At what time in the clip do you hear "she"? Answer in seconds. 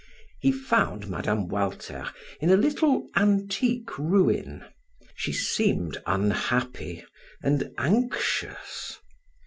5.13-5.31